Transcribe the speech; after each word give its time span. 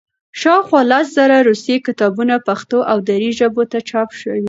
شاوخوا 0.41 0.81
لس 0.91 1.07
زره 1.17 1.35
روسي 1.47 1.75
کتابونه 1.87 2.35
پښتو 2.47 2.77
او 2.91 2.97
دري 3.09 3.29
ژبو 3.39 3.63
ته 3.71 3.77
چاپ 3.89 4.09
شوي. 4.19 4.39